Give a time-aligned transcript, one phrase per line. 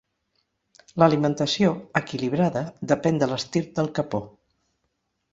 [1.01, 4.23] L'alimentació, equilibrada, depèn de l'estirp del capó.